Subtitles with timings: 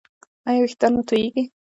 [0.47, 1.43] ایا ویښتان مو توییږي؟